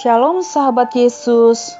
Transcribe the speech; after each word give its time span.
Shalom 0.00 0.40
sahabat 0.40 0.96
Yesus. 0.96 1.76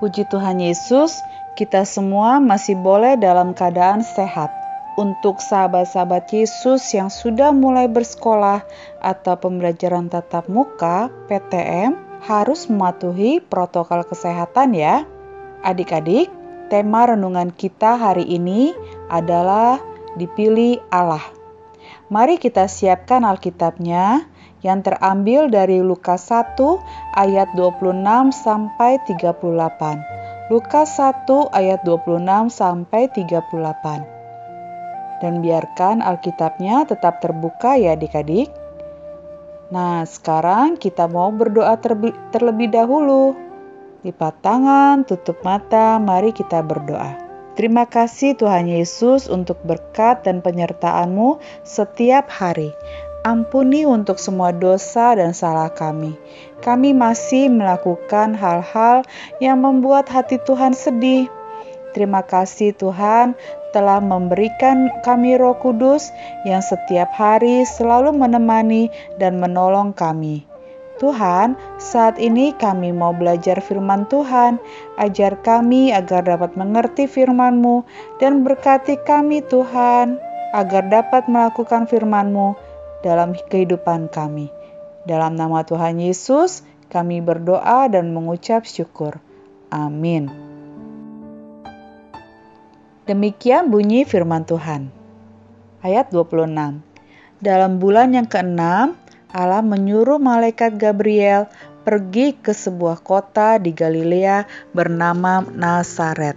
Puji 0.00 0.24
Tuhan 0.32 0.64
Yesus, 0.64 1.20
kita 1.60 1.84
semua 1.84 2.40
masih 2.40 2.72
boleh 2.72 3.20
dalam 3.20 3.52
keadaan 3.52 4.00
sehat. 4.00 4.48
Untuk 4.96 5.44
sahabat-sahabat 5.44 6.32
Yesus 6.32 6.80
yang 6.96 7.12
sudah 7.12 7.52
mulai 7.52 7.84
bersekolah 7.84 8.64
atau 9.04 9.36
pembelajaran 9.36 10.08
tatap 10.08 10.48
muka 10.48 11.12
(PTM) 11.28 12.00
harus 12.24 12.64
mematuhi 12.64 13.44
protokol 13.44 14.08
kesehatan 14.08 14.72
ya. 14.72 15.04
Adik-adik, 15.60 16.32
tema 16.72 17.12
renungan 17.12 17.52
kita 17.52 18.00
hari 18.00 18.24
ini 18.24 18.72
adalah 19.12 19.76
dipilih 20.16 20.80
Allah. 20.88 21.20
Mari 22.08 22.40
kita 22.40 22.72
siapkan 22.72 23.20
Alkitabnya 23.20 24.29
yang 24.60 24.84
terambil 24.84 25.48
dari 25.48 25.80
Lukas 25.80 26.28
1 26.28 26.56
ayat 27.16 27.48
26 27.56 28.32
sampai 28.32 29.00
38. 29.08 30.50
Lukas 30.50 30.98
1 30.98 31.54
ayat 31.54 31.80
26 31.86 32.50
sampai 32.50 33.08
38. 33.08 34.04
Dan 35.20 35.44
biarkan 35.44 36.00
Alkitabnya 36.00 36.88
tetap 36.88 37.20
terbuka 37.22 37.76
ya 37.76 37.96
adik-adik. 37.96 38.50
Nah, 39.70 40.02
sekarang 40.02 40.74
kita 40.74 41.06
mau 41.06 41.30
berdoa 41.30 41.78
terlebih 42.34 42.72
dahulu. 42.72 43.36
Lipat 44.02 44.34
tangan, 44.42 45.04
tutup 45.04 45.44
mata, 45.44 46.00
mari 46.00 46.32
kita 46.32 46.64
berdoa. 46.64 47.20
Terima 47.54 47.84
kasih 47.84 48.34
Tuhan 48.40 48.72
Yesus 48.72 49.28
untuk 49.28 49.60
berkat 49.62 50.24
dan 50.24 50.40
penyertaan-Mu 50.40 51.36
setiap 51.60 52.32
hari. 52.32 52.72
Ampuni 53.20 53.84
untuk 53.84 54.16
semua 54.16 54.48
dosa 54.48 55.12
dan 55.12 55.36
salah 55.36 55.68
kami. 55.68 56.16
Kami 56.64 56.96
masih 56.96 57.52
melakukan 57.52 58.32
hal-hal 58.32 59.04
yang 59.44 59.60
membuat 59.60 60.08
hati 60.08 60.40
Tuhan 60.40 60.72
sedih. 60.72 61.28
Terima 61.92 62.24
kasih 62.24 62.72
Tuhan 62.72 63.36
telah 63.76 64.00
memberikan 64.00 64.88
kami 65.04 65.36
Roh 65.36 65.52
Kudus 65.60 66.08
yang 66.48 66.64
setiap 66.64 67.12
hari 67.12 67.68
selalu 67.68 68.16
menemani 68.16 68.88
dan 69.20 69.36
menolong 69.36 69.92
kami. 69.92 70.48
Tuhan, 70.96 71.60
saat 71.76 72.16
ini 72.16 72.56
kami 72.56 72.88
mau 72.88 73.12
belajar 73.12 73.60
firman 73.60 74.08
Tuhan. 74.08 74.56
Ajar 74.96 75.36
kami 75.44 75.92
agar 75.92 76.24
dapat 76.24 76.56
mengerti 76.56 77.04
firman-Mu 77.04 77.84
dan 78.16 78.48
berkati 78.48 78.96
kami 79.04 79.44
Tuhan, 79.44 80.16
agar 80.56 80.88
dapat 80.88 81.28
melakukan 81.28 81.84
firman-Mu 81.84 82.69
dalam 83.00 83.36
kehidupan 83.36 84.08
kami. 84.12 84.48
Dalam 85.08 85.36
nama 85.36 85.64
Tuhan 85.64 86.00
Yesus, 86.00 86.64
kami 86.92 87.24
berdoa 87.24 87.88
dan 87.88 88.12
mengucap 88.12 88.68
syukur. 88.68 89.16
Amin. 89.72 90.28
Demikian 93.08 93.72
bunyi 93.72 94.04
firman 94.04 94.44
Tuhan. 94.46 94.92
Ayat 95.80 96.12
26. 96.12 96.84
Dalam 97.40 97.80
bulan 97.80 98.12
yang 98.12 98.28
keenam, 98.28 98.94
Allah 99.32 99.64
menyuruh 99.64 100.20
malaikat 100.20 100.76
Gabriel 100.76 101.48
pergi 101.80 102.36
ke 102.36 102.52
sebuah 102.52 103.00
kota 103.00 103.56
di 103.56 103.72
Galilea 103.72 104.44
bernama 104.76 105.40
Nazaret 105.48 106.36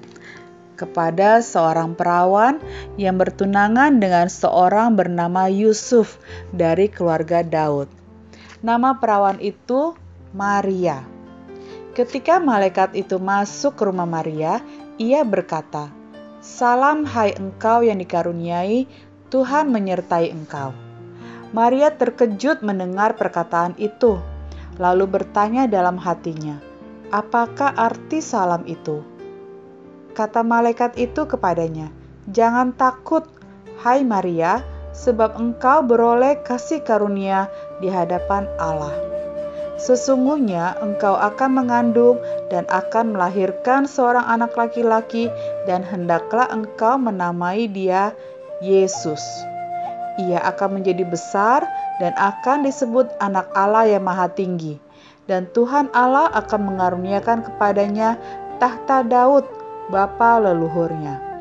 kepada 0.80 1.44
seorang 1.44 1.94
perawan 1.94 2.58
yang 2.96 3.18
bertunangan 3.18 3.98
dengan 3.98 4.30
seorang 4.30 4.94
bernama 4.94 5.50
Yusuf 5.50 6.22
dari 6.54 6.90
keluarga 6.90 7.42
Daud. 7.42 7.90
Nama 8.62 9.02
perawan 9.02 9.42
itu 9.42 9.98
Maria. 10.34 11.02
Ketika 11.94 12.42
malaikat 12.42 12.98
itu 12.98 13.22
masuk 13.22 13.78
ke 13.78 13.84
rumah 13.86 14.10
Maria, 14.10 14.62
ia 14.98 15.22
berkata, 15.22 15.94
"Salam, 16.42 17.06
hai 17.06 17.34
engkau 17.38 17.86
yang 17.86 18.02
dikaruniai, 18.02 18.90
Tuhan 19.30 19.70
menyertai 19.70 20.34
engkau." 20.34 20.74
Maria 21.54 21.94
terkejut 21.94 22.66
mendengar 22.66 23.14
perkataan 23.14 23.78
itu, 23.78 24.18
lalu 24.82 25.06
bertanya 25.06 25.70
dalam 25.70 26.02
hatinya, 26.02 26.58
"Apakah 27.14 27.78
arti 27.78 28.26
salam 28.26 28.66
itu?" 28.66 29.06
Kata 30.18 30.42
malaikat 30.42 30.98
itu 30.98 31.30
kepadanya, 31.30 31.94
"Jangan 32.32 32.72
takut, 32.80 33.28
hai 33.84 34.08
Maria, 34.08 34.64
sebab 34.96 35.36
engkau 35.36 35.84
beroleh 35.84 36.40
kasih 36.46 36.80
karunia 36.86 37.50
di 37.84 37.92
hadapan 37.92 38.48
Allah. 38.62 38.94
Sesungguhnya 39.76 40.80
engkau 40.80 41.18
akan 41.18 41.50
mengandung 41.60 42.22
dan 42.48 42.64
akan 42.72 43.18
melahirkan 43.18 43.90
seorang 43.90 44.24
anak 44.24 44.56
laki-laki, 44.56 45.28
dan 45.68 45.84
hendaklah 45.84 46.48
engkau 46.48 46.96
menamai 46.96 47.68
dia 47.68 48.16
Yesus. 48.64 49.20
Ia 50.22 50.40
akan 50.46 50.80
menjadi 50.80 51.04
besar 51.10 51.66
dan 51.98 52.14
akan 52.16 52.64
disebut 52.64 53.10
Anak 53.18 53.50
Allah 53.58 53.90
yang 53.90 54.06
Maha 54.06 54.30
Tinggi, 54.30 54.78
dan 55.26 55.50
Tuhan 55.52 55.90
Allah 55.92 56.30
akan 56.32 56.72
mengaruniakan 56.72 57.44
kepadanya 57.44 58.16
tahta 58.62 59.04
Daud." 59.04 59.44
bapa 59.92 60.40
leluhurnya. 60.40 61.33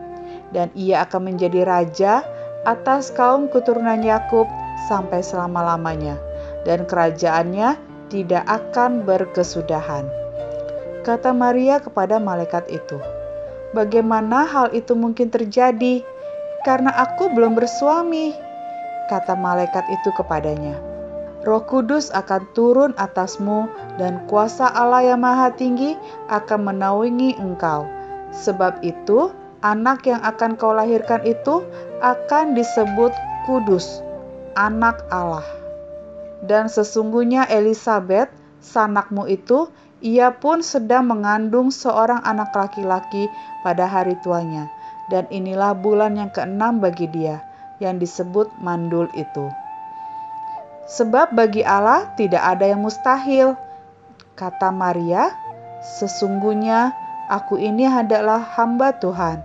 Dan 0.53 0.69
ia 0.77 1.09
akan 1.09 1.33
menjadi 1.33 1.65
raja 1.65 2.23
atas 2.69 3.11
kaum 3.11 3.49
keturunan 3.49 4.05
Yakub 4.05 4.47
sampai 4.87 5.25
selama-lamanya, 5.25 6.21
dan 6.69 6.85
kerajaannya 6.85 7.81
tidak 8.13 8.45
akan 8.45 9.03
berkesudahan. 9.09 10.05
Kata 11.03 11.35
Maria 11.35 11.83
kepada 11.83 12.21
malaikat 12.23 12.69
itu, 12.71 13.01
"Bagaimana 13.75 14.47
hal 14.47 14.71
itu 14.77 14.95
mungkin 14.95 15.33
terjadi? 15.33 16.05
Karena 16.63 16.95
aku 16.95 17.33
belum 17.33 17.59
bersuami." 17.59 18.37
Kata 19.11 19.35
malaikat 19.35 19.83
itu 19.91 20.15
kepadanya, 20.15 20.79
Roh 21.43 21.67
Kudus 21.67 22.15
akan 22.15 22.47
turun 22.55 22.93
atasmu, 22.95 23.67
dan 23.99 24.23
kuasa 24.31 24.71
Allah 24.71 25.03
yang 25.03 25.27
Maha 25.27 25.51
Tinggi 25.51 25.99
akan 26.31 26.71
menaungi 26.71 27.35
engkau 27.43 27.83
Sebab 28.33 28.81
itu, 28.81 29.29
anak 29.63 30.05
yang 30.11 30.21
akan 30.21 30.59
kau 30.59 30.75
lahirkan 30.75 31.23
itu 31.23 31.63
akan 32.03 32.59
disebut 32.59 33.15
kudus, 33.47 34.03
anak 34.59 35.07
Allah. 35.09 35.47
Dan 36.43 36.67
sesungguhnya 36.67 37.47
Elizabeth, 37.47 38.29
sanakmu 38.59 39.31
itu, 39.31 39.71
ia 40.03 40.35
pun 40.35 40.67
sedang 40.67 41.07
mengandung 41.07 41.71
seorang 41.71 42.19
anak 42.27 42.51
laki-laki 42.51 43.31
pada 43.63 43.87
hari 43.87 44.19
tuanya. 44.27 44.67
Dan 45.07 45.31
inilah 45.31 45.79
bulan 45.79 46.19
yang 46.19 46.35
keenam 46.35 46.83
bagi 46.83 47.07
dia, 47.07 47.39
yang 47.79 48.03
disebut 48.03 48.51
mandul 48.59 49.07
itu. 49.15 49.47
Sebab 50.91 51.39
bagi 51.39 51.63
Allah 51.63 52.11
tidak 52.19 52.43
ada 52.43 52.67
yang 52.67 52.83
mustahil. 52.83 53.55
Kata 54.35 54.75
Maria, 54.75 55.31
sesungguhnya 56.03 56.91
Aku 57.33 57.57
ini 57.57 57.89
adalah 57.89 58.45
hamba 58.59 58.93
Tuhan, 58.99 59.41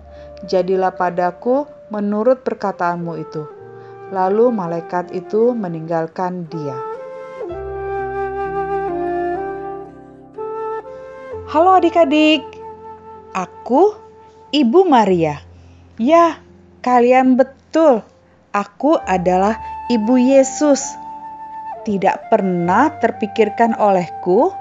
jadilah 0.46 0.94
padaku 0.94 1.66
menurut 1.90 2.46
perkataanmu 2.46 3.14
itu. 3.18 3.44
Lalu 4.14 4.54
malaikat 4.54 5.12
itu 5.12 5.58
meninggalkan 5.58 6.46
dia. 6.48 6.78
Halo 11.48 11.80
adik-adik, 11.80 12.44
aku 13.32 13.96
Ibu 14.52 14.84
Maria. 14.84 15.40
Ya, 15.96 16.44
kalian 16.84 17.40
betul, 17.40 18.04
aku 18.52 19.00
adalah 19.00 19.56
Ibu 19.88 20.20
Yesus. 20.20 20.84
Tidak 21.88 22.28
pernah 22.28 22.92
terpikirkan 23.00 23.80
olehku 23.80 24.52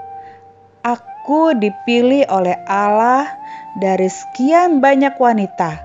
aku 1.27 1.51
dipilih 1.59 2.23
oleh 2.31 2.55
Allah 2.63 3.27
dari 3.75 4.07
sekian 4.07 4.79
banyak 4.79 5.19
wanita 5.19 5.75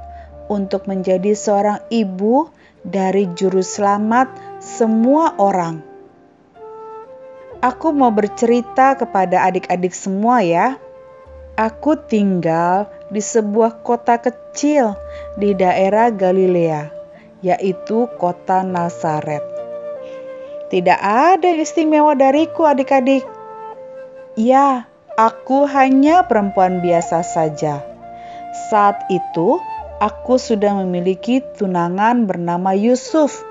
untuk 0.46 0.86
menjadi 0.86 1.34
seorang 1.34 1.82
ibu 1.90 2.46
dari 2.86 3.26
juru 3.34 3.58
selamat 3.58 4.30
semua 4.62 5.34
orang. 5.42 5.82
Aku 7.58 7.90
mau 7.90 8.14
bercerita 8.14 8.94
kepada 8.94 9.42
adik-adik 9.50 9.90
semua 9.90 10.46
ya. 10.46 10.78
Aku 11.58 11.98
tinggal 11.98 12.86
di 13.10 13.18
sebuah 13.18 13.82
kota 13.82 14.22
kecil 14.22 14.94
di 15.34 15.58
daerah 15.58 16.14
Galilea, 16.14 16.86
yaitu 17.42 18.06
kota 18.14 18.62
Nazaret. 18.62 19.42
Tidak 20.70 21.02
ada 21.02 21.50
istimewa 21.50 22.14
dariku 22.14 22.62
adik-adik. 22.62 23.26
Ya, 24.38 24.86
Aku 25.12 25.69
hanya 25.69 26.25
perempuan 26.25 26.81
biasa 26.81 27.20
saja. 27.20 27.85
Saat 28.73 29.12
itu, 29.12 29.61
aku 30.00 30.41
sudah 30.41 30.73
memiliki 30.81 31.44
tunangan 31.61 32.25
bernama 32.25 32.73
Yusuf. 32.73 33.44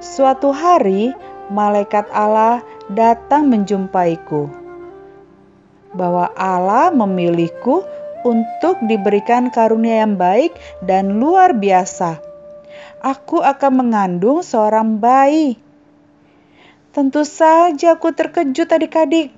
Suatu 0.00 0.56
hari, 0.56 1.12
malaikat 1.52 2.08
Allah 2.12 2.64
datang 2.88 3.52
menjumpaiku. 3.52 4.48
bahwa 5.96 6.28
Allah 6.36 6.92
memilihku 6.92 7.80
untuk 8.20 8.76
diberikan 8.84 9.48
karunia 9.48 10.04
yang 10.04 10.20
baik 10.20 10.52
dan 10.84 11.16
luar 11.16 11.56
biasa. 11.56 12.20
Aku 13.00 13.40
akan 13.40 13.72
mengandung 13.80 14.44
seorang 14.44 15.00
bayi. 15.00 15.56
Tentu 16.92 17.24
saja 17.24 17.96
aku 17.96 18.12
terkejut 18.12 18.68
adik-adik. 18.68 19.32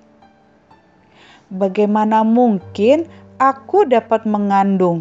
Bagaimana 1.49 2.25
mungkin 2.29 3.09
aku 3.41 3.89
dapat 3.89 4.29
mengandung? 4.29 5.01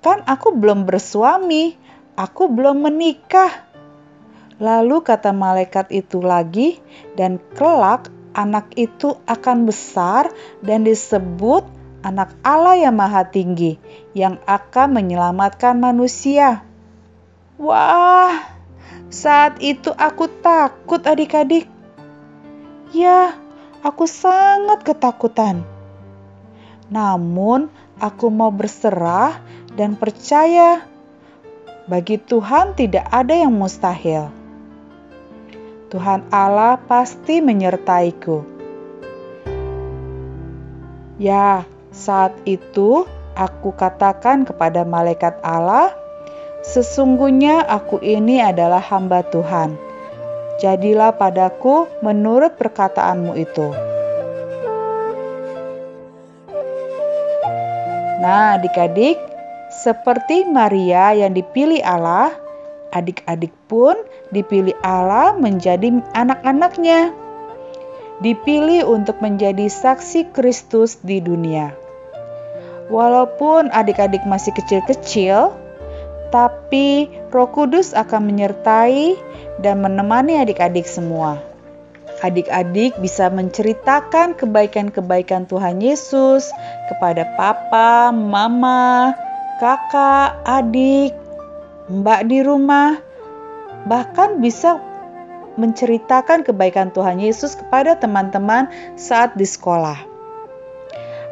Kan 0.00 0.24
aku 0.24 0.56
belum 0.56 0.88
bersuami, 0.88 1.76
aku 2.16 2.48
belum 2.48 2.88
menikah. 2.88 3.68
Lalu 4.56 5.04
kata 5.04 5.36
malaikat 5.36 5.92
itu 5.92 6.24
lagi, 6.24 6.80
dan 7.16 7.36
kelak 7.56 8.08
anak 8.32 8.72
itu 8.74 9.16
akan 9.28 9.68
besar 9.68 10.28
dan 10.60 10.88
disebut 10.88 11.64
anak 12.04 12.36
Allah 12.44 12.76
yang 12.76 13.00
maha 13.00 13.24
tinggi 13.24 13.80
yang 14.12 14.36
akan 14.44 15.00
menyelamatkan 15.00 15.80
manusia. 15.80 16.60
Wah, 17.56 18.34
saat 19.08 19.62
itu 19.62 19.94
aku 19.94 20.28
takut 20.42 21.00
adik-adik. 21.06 21.70
Ya, 22.92 23.38
aku 23.84 24.08
sangat 24.08 24.80
ketakutan. 24.80 25.60
Namun, 26.88 27.68
aku 28.00 28.32
mau 28.32 28.48
berserah 28.48 29.36
dan 29.76 29.94
percaya 29.94 30.88
bagi 31.84 32.16
Tuhan 32.16 32.72
tidak 32.72 33.04
ada 33.12 33.36
yang 33.36 33.52
mustahil. 33.52 34.32
Tuhan 35.92 36.24
Allah 36.32 36.80
pasti 36.80 37.44
menyertaiku. 37.44 38.42
Ya, 41.20 41.62
saat 41.94 42.34
itu 42.48 43.06
aku 43.38 43.70
katakan 43.76 44.42
kepada 44.42 44.82
malaikat 44.82 45.38
Allah, 45.44 45.94
"Sesungguhnya 46.66 47.62
aku 47.62 48.02
ini 48.02 48.42
adalah 48.42 48.82
hamba 48.82 49.22
Tuhan. 49.22 49.83
Jadilah 50.62 51.14
padaku 51.16 51.86
menurut 52.02 52.54
perkataanmu 52.58 53.32
itu." 53.38 53.68
Nah, 58.24 58.56
adik-adik, 58.56 59.20
seperti 59.68 60.48
Maria 60.48 61.12
yang 61.12 61.36
dipilih 61.36 61.84
Allah, 61.84 62.32
adik-adik 62.88 63.52
pun 63.68 63.92
dipilih 64.32 64.72
Allah 64.80 65.36
menjadi 65.36 66.00
anak-anaknya. 66.16 67.12
Dipilih 68.24 68.88
untuk 68.88 69.20
menjadi 69.20 69.68
saksi 69.68 70.32
Kristus 70.32 71.02
di 71.04 71.20
dunia. 71.20 71.76
Walaupun 72.88 73.68
adik-adik 73.74 74.24
masih 74.24 74.56
kecil-kecil, 74.56 75.52
tapi 76.32 77.10
Roh 77.34 77.50
Kudus 77.50 77.90
akan 77.98 78.30
menyertai 78.30 79.18
dan 79.58 79.82
menemani 79.82 80.38
adik-adik 80.38 80.86
semua. 80.86 81.42
Adik-adik 82.22 82.94
bisa 83.02 83.26
menceritakan 83.26 84.38
kebaikan-kebaikan 84.38 85.50
Tuhan 85.50 85.82
Yesus 85.82 86.54
kepada 86.86 87.26
papa, 87.34 88.14
mama, 88.14 89.18
kakak, 89.58 90.38
adik, 90.46 91.10
mbak 91.90 92.30
di 92.30 92.46
rumah, 92.46 93.02
bahkan 93.90 94.38
bisa 94.38 94.78
menceritakan 95.58 96.46
kebaikan 96.46 96.94
Tuhan 96.94 97.18
Yesus 97.18 97.58
kepada 97.58 97.98
teman-teman 97.98 98.70
saat 98.94 99.34
di 99.34 99.42
sekolah. 99.42 99.98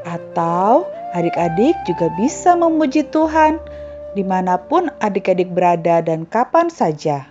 Atau 0.03 0.91
Adik-adik 1.13 1.77
juga 1.85 2.09
bisa 2.17 2.57
memuji 2.57 3.05
Tuhan 3.05 3.61
di 4.13 4.25
mana 4.25 4.61
pun 4.61 4.93
adik-adik 5.01 5.53
berada 5.53 6.05
dan 6.05 6.29
kapan 6.29 6.69
saja. 6.69 7.29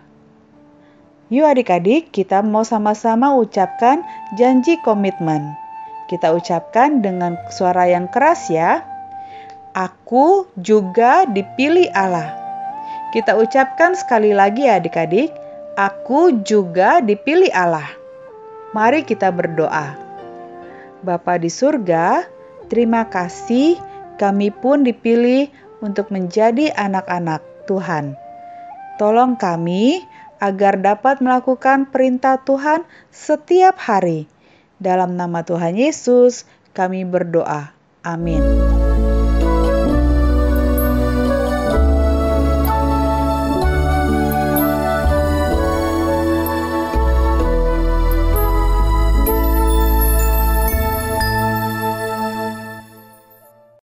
Yuk 1.31 1.47
adik-adik, 1.47 2.11
kita 2.11 2.43
mau 2.43 2.67
sama-sama 2.67 3.33
ucapkan 3.39 4.03
janji 4.35 4.75
komitmen. 4.83 5.55
Kita 6.11 6.35
ucapkan 6.35 6.99
dengan 6.99 7.39
suara 7.47 7.87
yang 7.87 8.11
keras 8.11 8.51
ya. 8.51 8.83
Aku 9.71 10.51
juga 10.59 11.23
dipilih 11.23 11.87
Allah. 11.95 12.35
Kita 13.15 13.39
ucapkan 13.39 13.95
sekali 13.95 14.35
lagi 14.35 14.67
ya 14.67 14.83
adik-adik. 14.83 15.31
Aku 15.79 16.43
juga 16.43 16.99
dipilih 16.99 17.47
Allah. 17.55 17.87
Mari 18.75 19.07
kita 19.07 19.31
berdoa. 19.31 19.95
Bapa 20.99 21.39
di 21.39 21.47
surga, 21.47 22.27
Terima 22.71 23.03
kasih, 23.03 23.75
kami 24.15 24.47
pun 24.47 24.87
dipilih 24.87 25.51
untuk 25.81 26.13
menjadi 26.13 26.71
anak-anak 26.71 27.41
Tuhan. 27.65 28.15
Tolong 29.01 29.35
kami 29.35 30.05
agar 30.41 30.77
dapat 30.77 31.21
melakukan 31.21 31.89
perintah 31.89 32.37
Tuhan 32.41 32.85
setiap 33.09 33.77
hari. 33.81 34.29
Dalam 34.81 35.13
nama 35.17 35.45
Tuhan 35.45 35.77
Yesus, 35.77 36.45
kami 36.73 37.05
berdoa. 37.05 37.73
Amin. 38.01 38.60